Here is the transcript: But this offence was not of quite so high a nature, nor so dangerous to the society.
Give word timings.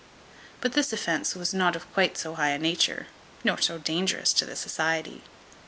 But 0.61 0.73
this 0.73 0.91
offence 0.91 1.35
was 1.35 1.53
not 1.53 1.75
of 1.75 1.85
quite 1.93 2.17
so 2.17 2.33
high 2.33 2.49
a 2.49 2.57
nature, 2.57 3.05
nor 3.43 3.61
so 3.61 3.77
dangerous 3.77 4.33
to 4.33 4.47
the 4.47 4.55
society. 4.55 5.21